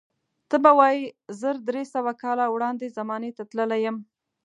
[0.49, 1.05] ته به وایې
[1.39, 3.97] زر درې سوه کاله وړاندې زمانې ته تللی یم.